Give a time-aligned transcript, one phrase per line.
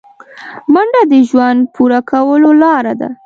[0.73, 3.09] منډه د ژوند پوره کولو لاره ده